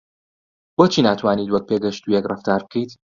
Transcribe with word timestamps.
بۆچی 0.77 1.01
ناتوانیت 1.07 1.49
وەک 1.51 1.63
پێگەیشتوویەک 1.69 2.25
ڕەفتار 2.31 2.61
بکەیت؟ 2.65 2.91